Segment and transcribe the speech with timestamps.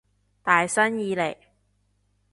[0.41, 1.37] 大生意嚟